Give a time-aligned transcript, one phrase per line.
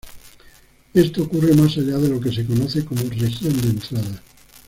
[0.95, 4.23] Esto ocurre más allá de lo que se conoce como región de entrada.